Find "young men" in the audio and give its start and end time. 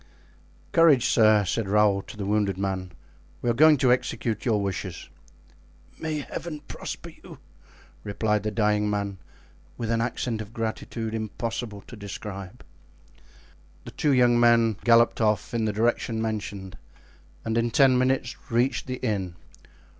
14.11-14.77